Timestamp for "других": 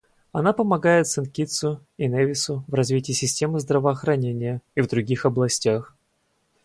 4.87-5.27